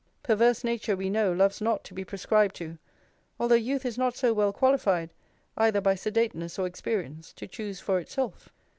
[0.23, 2.79] Perverse nature, we know, loves not to be prescribed to;
[3.39, 5.13] although youth is not so well qualified,
[5.57, 8.49] either by sedateness or experience, to choose for itself.